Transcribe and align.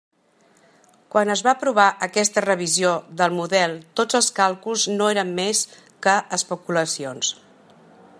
Quan 1.15 1.31
es 1.33 1.43
va 1.47 1.51
aprovar 1.57 1.85
aquesta 2.07 2.43
revisió 2.45 2.93
del 3.21 3.35
model 3.41 3.77
tots 4.01 4.19
els 4.21 4.31
càlculs 4.41 4.87
no 4.95 5.11
eren 5.17 5.35
més 5.41 5.63
que 6.07 6.17
especulacions. 6.39 7.31